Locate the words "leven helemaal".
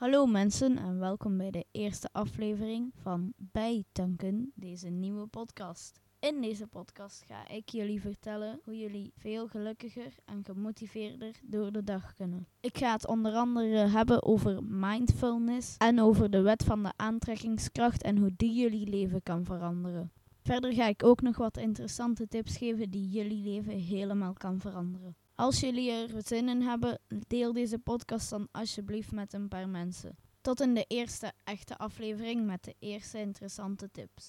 23.42-24.32